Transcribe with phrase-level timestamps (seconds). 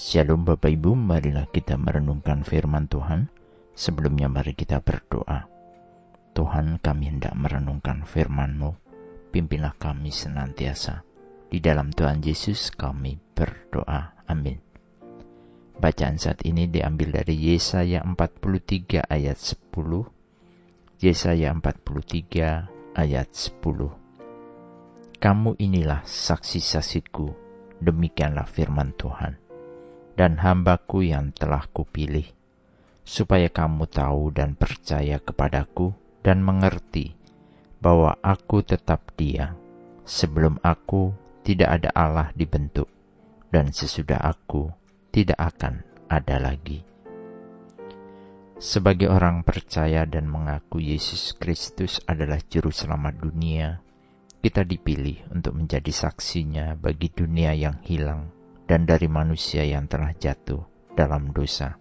[0.00, 3.28] Shalom Bapak Ibu, marilah kita merenungkan firman Tuhan.
[3.76, 5.44] Sebelumnya mari kita berdoa.
[6.32, 8.80] Tuhan kami hendak merenungkan firman-Mu,
[9.28, 11.04] pimpinlah kami senantiasa.
[11.52, 14.24] Di dalam Tuhan Yesus kami berdoa.
[14.24, 14.56] Amin.
[15.76, 20.96] Bacaan saat ini diambil dari Yesaya 43 ayat 10.
[20.96, 25.20] Yesaya 43 ayat 10.
[25.20, 27.36] Kamu inilah saksi-saksiku,
[27.84, 29.49] demikianlah firman Tuhan
[30.20, 32.28] dan hambaku yang telah kupilih,
[33.08, 37.16] supaya kamu tahu dan percaya kepadaku dan mengerti
[37.80, 39.56] bahwa aku tetap dia.
[40.04, 42.92] Sebelum aku tidak ada Allah dibentuk,
[43.48, 44.68] dan sesudah aku
[45.08, 46.84] tidak akan ada lagi.
[48.60, 53.80] Sebagai orang percaya dan mengaku Yesus Kristus adalah Juru Selamat dunia,
[54.44, 58.39] kita dipilih untuk menjadi saksinya bagi dunia yang hilang
[58.70, 60.62] dan dari manusia yang telah jatuh
[60.94, 61.74] dalam dosa.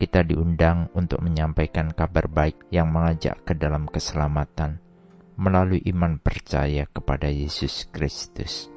[0.00, 4.80] Kita diundang untuk menyampaikan kabar baik yang mengajak ke dalam keselamatan
[5.36, 8.72] melalui iman percaya kepada Yesus Kristus.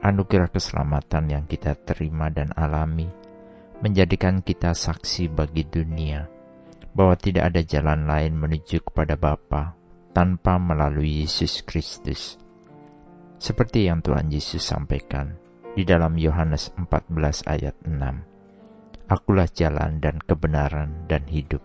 [0.00, 3.12] Anugerah keselamatan yang kita terima dan alami
[3.84, 6.24] menjadikan kita saksi bagi dunia
[6.96, 9.76] bahwa tidak ada jalan lain menuju kepada Bapa
[10.16, 12.40] tanpa melalui Yesus Kristus.
[13.40, 15.39] Seperti yang Tuhan Yesus sampaikan,
[15.74, 19.10] di dalam Yohanes 14 ayat 6.
[19.10, 21.62] Akulah jalan dan kebenaran dan hidup.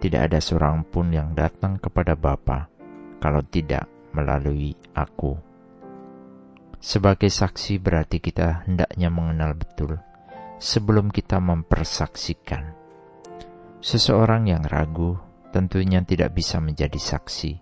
[0.00, 2.72] Tidak ada seorang pun yang datang kepada Bapa
[3.20, 3.84] kalau tidak
[4.16, 5.36] melalui aku.
[6.80, 10.00] Sebagai saksi berarti kita hendaknya mengenal betul
[10.56, 12.72] sebelum kita mempersaksikan.
[13.84, 15.20] Seseorang yang ragu
[15.52, 17.60] tentunya tidak bisa menjadi saksi,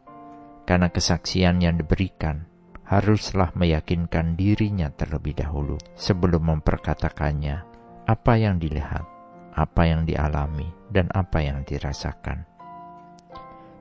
[0.63, 2.47] karena kesaksian yang diberikan
[2.89, 7.61] haruslah meyakinkan dirinya terlebih dahulu sebelum memperkatakannya
[8.09, 9.05] apa yang dilihat,
[9.53, 12.49] apa yang dialami, dan apa yang dirasakan.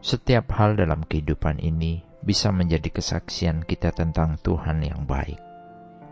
[0.04, 5.40] Setiap hal dalam kehidupan ini bisa menjadi kesaksian kita tentang Tuhan yang baik,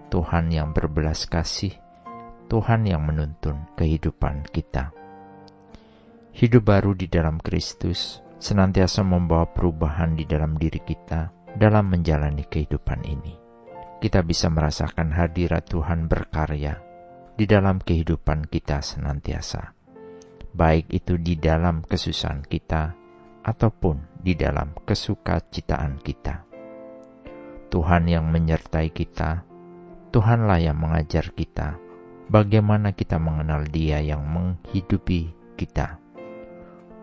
[0.08, 1.76] Tuhan yang berbelas kasih,
[2.48, 4.96] Tuhan yang menuntun kehidupan kita.
[6.32, 13.02] Hidup baru di dalam Kristus senantiasa membawa perubahan di dalam diri kita dalam menjalani kehidupan
[13.08, 13.36] ini.
[14.04, 16.78] Kita bisa merasakan hadirat Tuhan berkarya
[17.36, 19.74] di dalam kehidupan kita senantiasa,
[20.52, 22.94] baik itu di dalam kesusahan kita
[23.42, 26.44] ataupun di dalam kesukacitaan kita.
[27.72, 29.44] Tuhan yang menyertai kita,
[30.12, 31.76] Tuhanlah yang mengajar kita
[32.30, 36.00] bagaimana kita mengenal Dia yang menghidupi kita.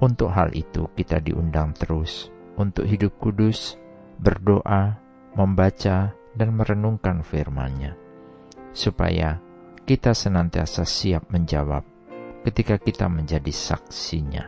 [0.03, 3.81] Untuk hal itu, kita diundang terus untuk hidup kudus
[4.23, 5.03] berdoa,
[5.35, 7.99] membaca, dan merenungkan firman-Nya,
[8.71, 9.43] supaya
[9.83, 11.83] kita senantiasa siap menjawab
[12.47, 14.47] ketika kita menjadi saksinya.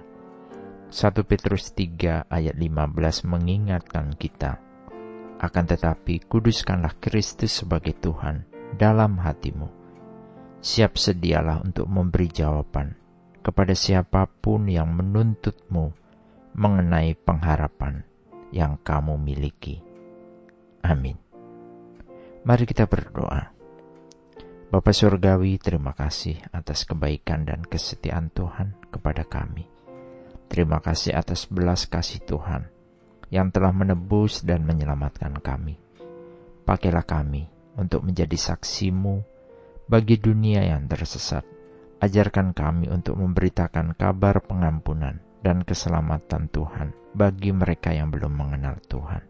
[0.95, 4.63] 1 Petrus 3 ayat 15 mengingatkan kita,
[5.43, 8.47] akan tetapi kuduskanlah Kristus sebagai Tuhan
[8.79, 9.67] dalam hatimu.
[10.63, 12.95] Siap sedialah untuk memberi jawaban
[13.43, 15.93] kepada siapa pun yang menuntutmu
[16.55, 18.14] mengenai pengharapan
[18.55, 19.83] yang kamu miliki.
[20.87, 21.19] Amin.
[22.47, 23.51] Mari kita berdoa.
[24.71, 29.67] Bapa Surgawi, terima kasih atas kebaikan dan kesetiaan Tuhan kepada kami.
[30.47, 32.71] Terima kasih atas belas kasih Tuhan
[33.33, 35.75] yang telah menebus dan menyelamatkan kami.
[36.63, 39.25] Pakailah kami untuk menjadi saksimu
[39.91, 41.43] bagi dunia yang tersesat.
[42.05, 49.21] Ajarkan kami untuk memberitakan kabar pengampunan dan keselamatan Tuhan bagi mereka yang belum mengenal Tuhan.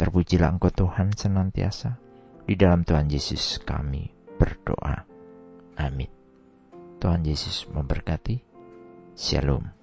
[0.00, 2.00] Terpujilah Engkau Tuhan senantiasa.
[2.48, 4.08] Di dalam Tuhan Yesus kami
[4.40, 5.04] berdoa.
[5.76, 6.08] Amin.
[6.96, 8.40] Tuhan Yesus memberkati.
[9.12, 9.79] Shalom.